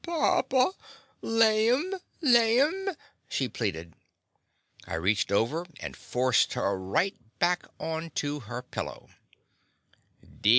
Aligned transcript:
"Papa, 0.03 0.71
laim, 1.21 1.93
laim!'* 2.21 2.89
she 3.29 3.47
pleaded. 3.47 3.93
I 4.87 4.95
reached 4.95 5.31
over 5.31 5.67
and 5.79 5.95
forced 5.95 6.53
her 6.53 6.75
right 6.75 7.15
back 7.37 7.67
on 7.79 8.09
to 8.15 8.39
her 8.39 8.63
pillow. 8.63 9.09